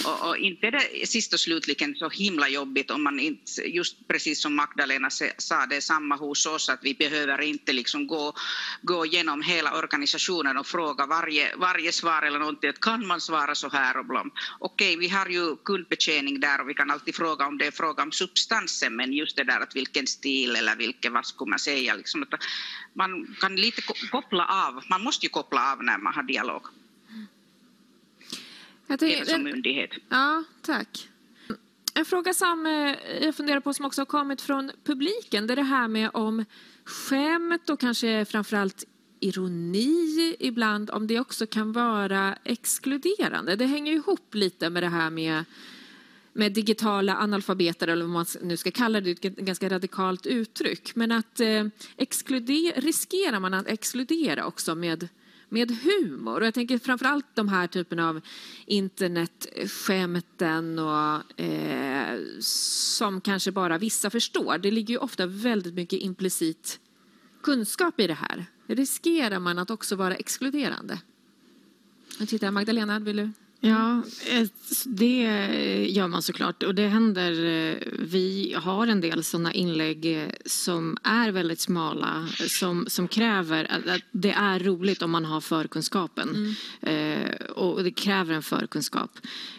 [0.04, 4.08] Och, och inte är det sist och slutligen så himla jobbigt om man inte, just
[4.08, 8.34] precis som Magdalena sa, det är samma hos oss att vi behöver inte liksom gå,
[8.82, 13.68] gå igenom hela organisationen och fråga varje, varje svar eller någonting kan man svara så
[13.68, 14.30] här och blom.
[14.58, 18.02] Okej, vi har ju kundbetjäning där och vi kan alltid fråga om det är fråga
[18.02, 21.94] om substansen men just det där att vilken stil eller vilken, vad skulle man säga,
[21.94, 22.42] liksom, att
[22.92, 26.62] man kan lite koppla av, man måste ju koppla av när man har dialog.
[28.86, 29.90] Jag tänker, Även som myndighet.
[30.08, 31.08] Ja, tack.
[31.94, 35.56] En fråga som eh, jag funderar på som också har kommit från publiken, det är
[35.56, 36.44] det här med om
[36.84, 38.84] skämt och kanske framförallt
[39.20, 43.56] ironi ibland, om det också kan vara exkluderande.
[43.56, 45.44] Det hänger ihop lite med det här med,
[46.32, 50.96] med digitala analfabeter, eller vad man nu ska kalla det, ett ganska radikalt uttryck.
[50.96, 51.64] Men att eh,
[52.76, 55.08] riskerar man att exkludera också med
[55.48, 56.40] med humor.
[56.40, 58.20] Och jag tänker framförallt de här typen av
[58.66, 64.58] internetskämten och, eh, som kanske bara vissa förstår.
[64.58, 66.80] Det ligger ju ofta väldigt mycket implicit
[67.42, 71.00] kunskap i det här riskerar man att också vara exkluderande.
[72.18, 73.30] Jag tittar, Magdalena, vill du?
[73.60, 74.02] Ja,
[74.84, 75.22] det
[75.88, 76.62] gör man såklart.
[76.62, 77.32] Och det händer.
[77.98, 84.30] Vi har en del sådana inlägg som är väldigt smala som, som kräver att det
[84.30, 86.54] är roligt om man har förkunskapen.
[86.82, 87.22] Mm.
[87.22, 89.10] Eh, och det kräver en förkunskap.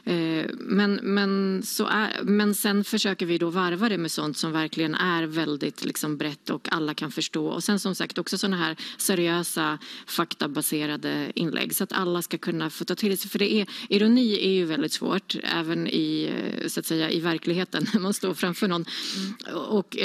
[0.04, 4.52] Eh, men, men, så är, men sen försöker vi då varva det med sånt som
[4.52, 7.48] verkligen är väldigt liksom, brett och alla kan förstå.
[7.48, 12.70] Och sen som sagt också sådana här seriösa faktabaserade inlägg så att alla ska kunna
[12.70, 13.30] få ta till sig.
[13.30, 16.32] För det är ironi är ju väldigt svårt, även i,
[16.68, 18.86] så att säga, i verkligheten när man står framför någon.
[19.18, 19.58] Mm.
[19.58, 19.98] Och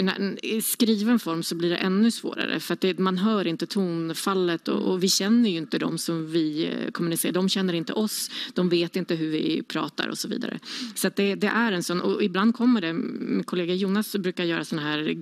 [0.43, 4.69] i skriven form så blir det ännu svårare för att det, man hör inte tonfallet
[4.69, 7.33] och, och, vi känner ju inte dem som vi eh, kommunicerar.
[7.33, 10.59] De känner inte oss, de vet inte hur vi pratar och så vidare.
[10.95, 14.65] Så det, det, är en sån, och ibland kommer det, min kollega Jonas brukar göra
[14.65, 15.17] såna här eh,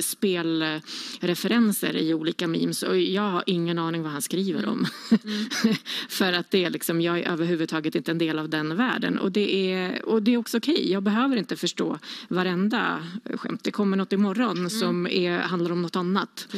[0.00, 4.86] spelreferenser i olika memes och jag har ingen aning vad han skriver om.
[5.10, 5.46] Mm.
[6.08, 9.18] för att det är liksom, jag är överhuvudtaget inte en del av den världen.
[9.18, 10.74] Och det är, och det är också okej.
[10.74, 10.92] Okay.
[10.92, 13.64] Jag behöver inte förstå varenda skämt.
[13.64, 14.70] Det kommer något imorgon mm.
[14.70, 16.48] som är, handlar om något annat.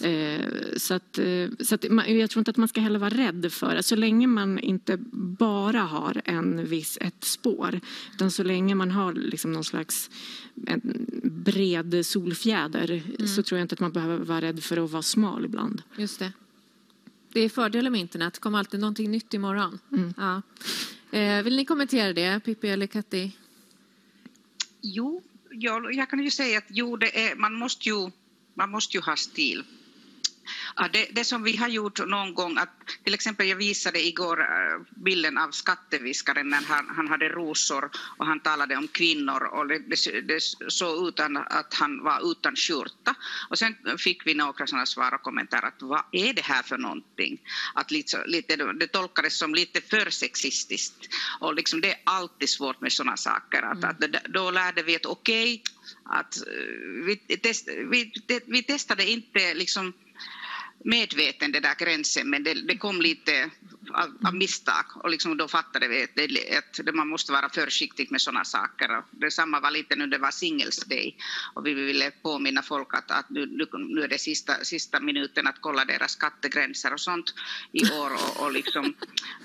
[0.00, 0.40] Eh,
[0.76, 3.74] så att, eh, så att jag tror inte att man ska heller vara rädd för
[3.74, 3.82] det.
[3.82, 7.80] Så länge man inte bara har en viss, ett spår.
[8.14, 10.10] Utan så länge man har liksom någon slags
[10.66, 13.28] en bred solfjäder mm.
[13.28, 15.82] så tror jag inte att man behöver vara rädd för att vara smal ibland.
[15.96, 16.32] Just det.
[17.32, 18.34] Det är fördelen med internet.
[18.34, 19.78] Det kommer alltid någonting nytt imorgon.
[19.92, 20.14] Mm.
[20.16, 20.42] Ja.
[21.12, 23.36] Eh, vill ni kommentera det, Pippi eller Katti?
[24.80, 28.10] Jo, jag, jag kan ju säga att jo, det är, man, måste ju,
[28.54, 29.64] man måste ju ha stil.
[30.76, 32.70] Ja, det, det, som vi har gjort någon gång, att
[33.04, 38.26] till exempel jag visade igår äh, bilden av skatteviskaren när han, han hade rosor och
[38.26, 43.14] han talade om kvinnor och det, det, det såg ut att han var utan skjorta.
[43.50, 46.78] Och sen fick vi några sådana svar och kommentarer att vad är det här för
[46.78, 47.40] någonting?
[47.74, 51.08] Att lite, lite, det tolkades som lite för sexistiskt
[51.40, 53.62] och liksom det är alltid svårt med sådana saker.
[53.62, 53.90] Att, mm.
[53.90, 56.42] att då lärde vi att okej, okay, att äh,
[57.06, 58.12] vi, test, vi,
[58.46, 59.92] vi testade inte liksom
[60.84, 63.50] medveten den där gränsen men det, det, kom lite
[63.94, 68.20] av, av misstag och liksom då fattade vi att, att man måste vara försiktig med
[68.20, 68.98] sådana saker.
[68.98, 71.16] Och detsamma var lite nu det var Singles Day.
[71.54, 75.60] Och vi ville påminna folk att, att nu, nu är det sista, sista minuten att
[75.60, 77.34] kolla deras skattegränser och sånt
[77.72, 78.12] i år.
[78.12, 78.94] Och, och, liksom,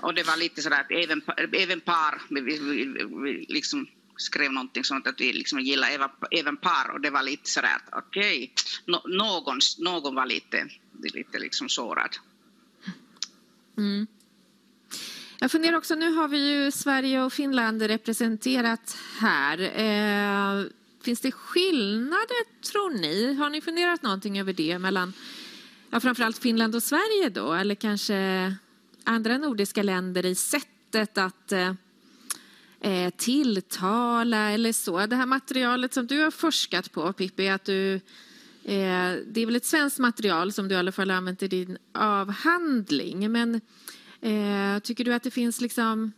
[0.01, 1.21] och det var lite sådär att även,
[1.53, 2.59] även par vi, vi,
[3.23, 6.91] vi, liksom skrev någonting sånt att vi liksom gillar även, även par.
[6.93, 8.53] Och det var lite sådär att okej,
[8.85, 10.69] okay, någon, någon var lite,
[11.01, 12.17] lite liksom sårad.
[13.77, 14.08] Mm.
[15.39, 19.60] Jag funderar också, nu har vi ju Sverige och Finland representerat här.
[19.60, 20.65] Eh,
[21.03, 23.34] finns det skillnader tror ni?
[23.34, 25.13] Har ni funderat någonting över det mellan
[25.89, 27.53] ja, framförallt Finland och Sverige då?
[27.53, 28.53] Eller kanske
[29.03, 31.73] andra nordiska länder i sättet att eh,
[32.81, 35.05] eh tilltala eller så.
[35.05, 38.01] Det här materialet som du har forskat på Pippi, att du,
[38.65, 43.32] det är väl ett svenskt material som du i alla fall använt i din avhandling.
[43.32, 43.56] Men
[44.21, 46.12] eh, tycker du att det finns liksom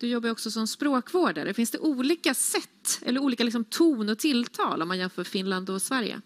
[0.00, 1.54] du jobbar också som språkvårdare.
[1.54, 5.82] Finns det olika sätt eller olika liksom ton och tilltal om man jämför Finland och
[5.82, 6.20] Sverige?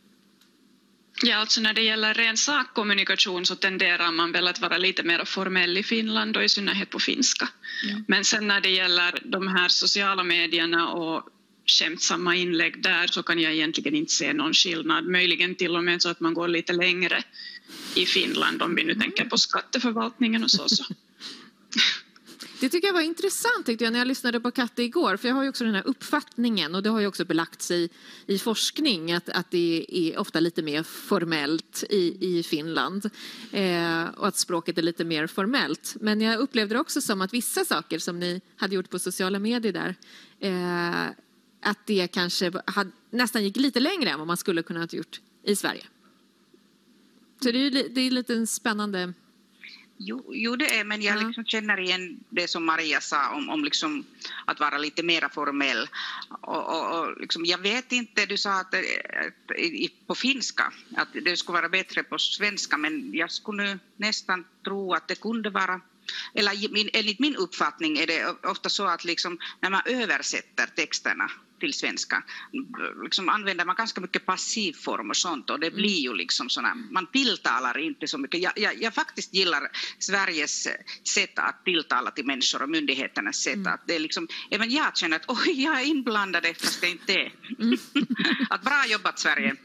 [1.23, 5.25] Ja, alltså när det gäller ren sakkommunikation så tenderar man väl att vara lite mer
[5.25, 7.49] formell i Finland och i synnerhet på finska.
[7.89, 8.05] Mm.
[8.09, 11.29] Men sen när det gäller de här sociala medierna och
[11.67, 15.07] skämtsamma inlägg där så kan jag egentligen inte se någon skillnad.
[15.07, 17.23] Möjligen till och med så att man går lite längre
[17.95, 20.69] i Finland om vi nu tänker på skatteförvaltningen och så.
[20.69, 20.85] så.
[22.61, 25.17] Det tycker jag var intressant tyckte jag när jag lyssnade på Katte igår.
[25.17, 27.89] För jag har ju också den här uppfattningen och det har ju också belagts i,
[28.27, 33.11] i forskning att, att det är ofta lite mer formellt i, i Finland.
[33.53, 35.97] Eh, och att språket är lite mer formellt.
[36.01, 39.39] Men jag upplevde det också som att vissa saker som ni hade gjort på sociala
[39.39, 39.95] medier där
[40.41, 41.11] eh,
[41.65, 45.21] att det kanske had, nästan gick lite längre än vad man skulle kunna ha gjort
[45.43, 45.85] i Sverige.
[47.43, 49.13] Så det är, det är lite en spännande
[49.97, 51.27] Jo, jo, det är, men jag ja.
[51.27, 54.05] liksom känner igen det som Maria sa om, om liksom
[54.45, 55.89] att vara lite mer formell.
[56.41, 61.37] Och, och, och liksom, jag vet inte, du sa att, att, på finska att det
[61.37, 65.81] skulle vara bättre på svenska, men jag skulle nästan tro att det kunde vara
[66.35, 71.31] eller min, enligt min uppfattning är det ofta så att liksom, när man översätter texterna
[71.65, 72.23] till svenska
[73.03, 75.77] liksom använder man ganska mycket passivform och sånt och det mm.
[75.77, 78.41] blir ju liksom såna, man tilltalar inte så mycket.
[78.43, 79.63] Jag, jag, jag faktiskt gillar
[79.99, 80.69] Sveriges
[81.15, 83.73] sätt att tilltala till människor och myndigheternas sätt mm.
[83.73, 87.13] att det är liksom, även jag känner att oj, jag är inblandad fast det inte
[87.13, 87.33] är.
[87.59, 87.79] Mm.
[88.51, 89.57] att bra jobbat Sverige.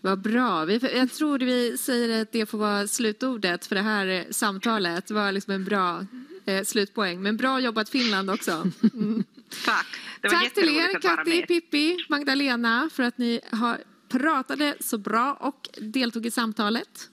[0.00, 0.72] Vad bra.
[0.72, 5.06] Jag tror vi säger att det får vara slutordet för det här samtalet.
[5.06, 6.06] Det var liksom en bra
[6.46, 7.22] eh, slutpoäng.
[7.22, 8.70] Men bra jobbat Finland också.
[8.94, 9.24] Mm.
[9.64, 9.86] Tack.
[10.22, 16.26] Tack till er, Katti, Pippi, Magdalena, för att ni har pratade så bra och deltog
[16.26, 17.10] i samtalet.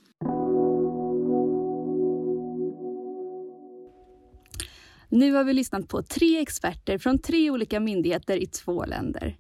[5.10, 9.38] Nu har vi lyssnat på tre experter från tre olika myndigheter i två länder.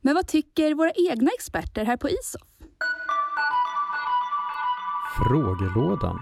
[0.00, 2.48] Men vad tycker våra egna experter här på ISOF?
[5.18, 6.18] Frågelådan.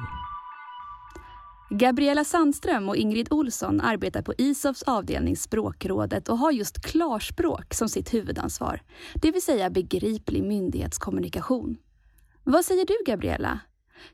[1.72, 7.88] Gabriella Sandström och Ingrid Olsson arbetar på ISOFs avdelning Språkrådet och har just klarspråk som
[7.88, 8.82] sitt huvudansvar,
[9.14, 11.76] det vill säga begriplig myndighetskommunikation.
[12.44, 13.60] Vad säger du, Gabriella?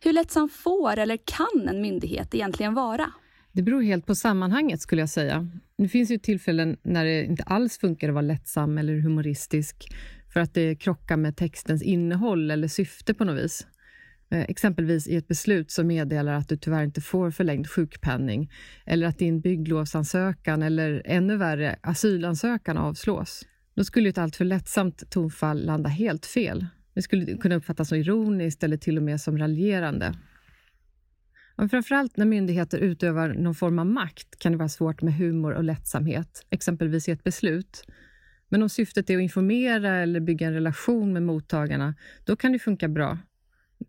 [0.00, 3.12] Hur lättsam får eller kan en myndighet egentligen vara?
[3.52, 5.48] Det beror helt på sammanhanget skulle jag säga.
[5.78, 9.88] Det finns ju tillfällen när det inte alls funkar att vara lättsam eller humoristisk
[10.32, 13.66] för att det krockar med textens innehåll eller syfte på något vis.
[14.30, 18.52] Eh, exempelvis i ett beslut som meddelar att du tyvärr inte får förlängd sjukpenning
[18.84, 23.42] eller att din bygglovsansökan eller ännu värre asylansökan avslås.
[23.74, 26.66] Då skulle ett alltför lättsamt tonfall landa helt fel.
[26.94, 30.14] Det skulle kunna uppfattas som ironiskt eller till och med som raljerande.
[31.56, 35.52] Men framförallt när myndigheter utövar någon form av makt kan det vara svårt med humor
[35.52, 37.84] och lättsamhet, exempelvis i ett beslut.
[38.48, 42.58] Men om syftet är att informera eller bygga en relation med mottagarna, då kan det
[42.58, 43.18] funka bra.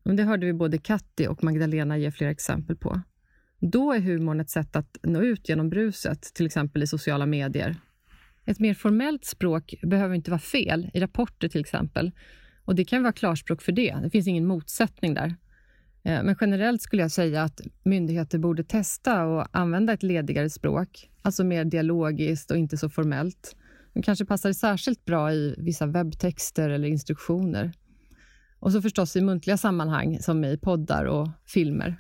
[0.04, 3.02] Och det hörde vi både Katti och Magdalena ge flera exempel på.
[3.60, 7.76] Då är humorn ett sätt att nå ut genom bruset, till exempel i sociala medier.
[8.46, 12.12] Ett mer formellt språk behöver inte vara fel, i rapporter till exempel.
[12.66, 13.96] Och Det kan vara klarspråk för det.
[14.04, 15.36] Det finns ingen motsättning där.
[16.04, 21.10] Eh, men generellt skulle jag säga att myndigheter borde testa och använda ett ledigare språk,
[21.22, 23.56] alltså mer dialogiskt och inte så formellt.
[23.94, 27.72] Det kanske passar särskilt bra i vissa webbtexter eller instruktioner.
[28.60, 31.96] Och så förstås i muntliga sammanhang som i poddar och filmer.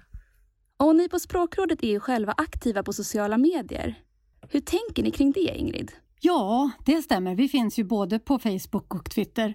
[0.77, 3.95] Och ni på Språkrådet är ju själva aktiva på sociala medier.
[4.49, 5.91] Hur tänker ni kring det, Ingrid?
[6.21, 7.35] Ja, det stämmer.
[7.35, 9.53] Vi finns ju både på Facebook och Twitter.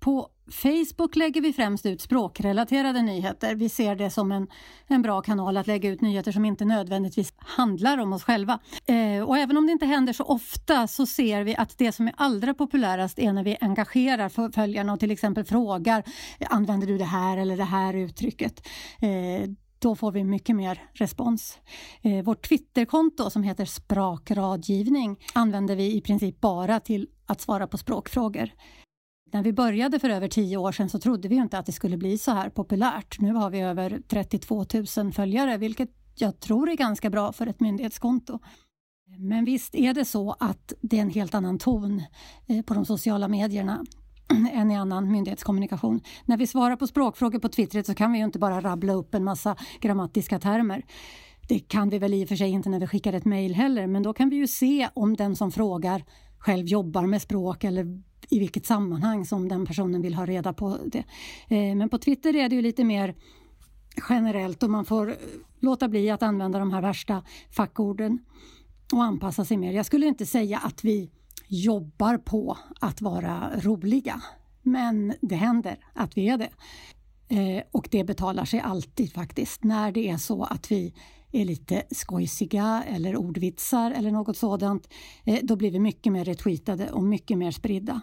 [0.00, 3.54] På Facebook lägger vi främst ut språkrelaterade nyheter.
[3.54, 4.46] Vi ser det som en,
[4.86, 8.58] en bra kanal att lägga ut nyheter som inte nödvändigtvis handlar om oss själva.
[8.86, 12.06] Eh, och även om det inte händer så ofta så ser vi att det som
[12.06, 16.04] är allra populärast är när vi engagerar följarna och till exempel frågar
[16.50, 18.66] använder du det här eller det här uttrycket.
[19.00, 19.50] Eh,
[19.80, 21.58] då får vi mycket mer respons.
[22.02, 27.78] Eh, vårt Twitterkonto som heter Sprakradgivning, använder vi i princip bara till att svara på
[27.78, 28.50] språkfrågor.
[29.32, 31.96] När vi började för över tio år sedan så trodde vi inte att det skulle
[31.96, 33.20] bli så här populärt.
[33.20, 34.66] Nu har vi över 32
[34.96, 38.38] 000 följare, vilket jag tror är ganska bra för ett myndighetskonto.
[39.18, 42.02] Men visst är det så att det är en helt annan ton
[42.46, 43.84] eh, på de sociala medierna
[44.52, 46.00] än i annan myndighetskommunikation.
[46.24, 49.14] När vi svarar på språkfrågor på Twitter så kan vi ju inte bara rabbla upp
[49.14, 50.84] en massa grammatiska termer.
[51.48, 53.86] Det kan vi väl i och för sig inte när vi skickar ett mejl heller,
[53.86, 56.04] men då kan vi ju se om den som frågar
[56.38, 60.78] själv jobbar med språk eller i vilket sammanhang som den personen vill ha reda på
[60.86, 61.04] det.
[61.48, 63.14] Eh, men på Twitter är det ju lite mer
[64.08, 65.16] generellt och man får
[65.60, 68.18] låta bli att använda de här värsta fackorden
[68.92, 69.72] och anpassa sig mer.
[69.72, 71.10] Jag skulle inte säga att vi
[71.48, 74.22] jobbar på att vara roliga,
[74.62, 76.50] men det händer att vi är det.
[77.28, 80.94] Eh, och det betalar sig alltid faktiskt när det är så att vi
[81.32, 84.88] är lite skojsiga eller ordvitsar eller något sådant.
[85.24, 88.00] Eh, då blir vi mycket mer retweetade och mycket mer spridda.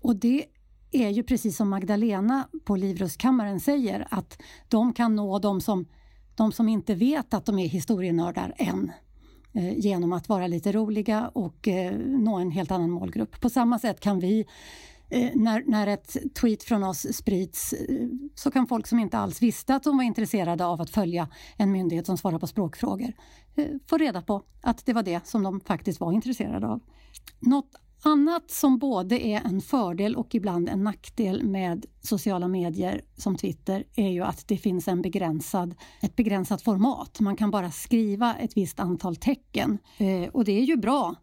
[0.00, 0.46] Och det
[0.90, 5.86] är ju precis som Magdalena på Livrustkammaren säger att de kan nå de som,
[6.34, 8.92] de som inte vet att de är historienördar än
[9.52, 13.40] eh, genom att vara lite roliga och eh, nå en helt annan målgrupp.
[13.40, 14.46] På samma sätt kan vi
[15.08, 19.42] eh, när, när ett tweet från oss sprids eh, så kan folk som inte alls
[19.42, 23.12] visste att de var intresserade av att följa en myndighet som svarar på språkfrågor
[23.56, 26.80] eh, få reda på att det var det som de faktiskt var intresserade av.
[27.40, 33.36] Något Annat som både är en fördel och ibland en nackdel med sociala medier som
[33.36, 37.20] Twitter är ju att det finns en begränsad, ett begränsat format.
[37.20, 41.14] Man kan bara skriva ett visst antal tecken eh, och det är ju bra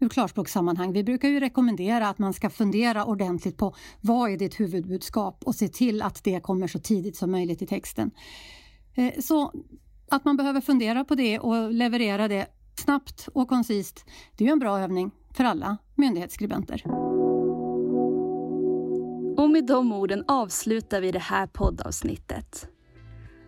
[0.00, 0.92] ur klarspråkssammanhang.
[0.92, 5.54] Vi brukar ju rekommendera att man ska fundera ordentligt på vad är ditt huvudbudskap och
[5.54, 8.10] se till att det kommer så tidigt som möjligt i texten.
[8.94, 9.52] Eh, så
[10.08, 14.04] att man behöver fundera på det och leverera det snabbt och koncist,
[14.36, 16.82] det är ju en bra övning för alla myndighetsskribenter.
[19.36, 22.68] Och med de orden avslutar vi det här poddavsnittet.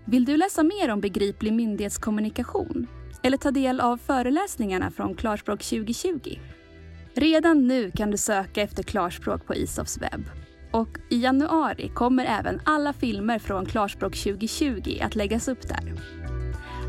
[0.04, 2.86] Vill du läsa mer om begriplig myndighetskommunikation
[3.22, 6.38] eller ta del av föreläsningarna från Klarspråk 2020?
[7.14, 10.24] Redan nu kan du söka efter Klarspråk på Isofs webb.
[10.72, 15.94] Och i januari kommer även alla filmer från Klarspråk 2020 att läggas upp där.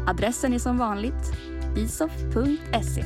[0.08, 1.34] Adressen är som vanligt
[1.78, 3.04] isof.se.